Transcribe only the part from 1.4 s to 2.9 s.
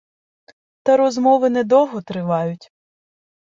недовго тривають.